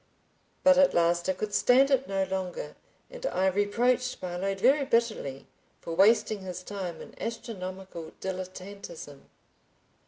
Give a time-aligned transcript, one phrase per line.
[0.63, 2.75] But at last I could stand it no longer,
[3.11, 5.45] and I reproached Parload very bitterly
[5.79, 9.25] for wasting his time in "astronomical dilettantism."